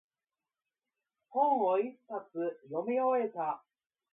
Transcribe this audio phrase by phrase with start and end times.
[1.29, 2.23] 本を一冊
[2.69, 3.63] 読み終えた。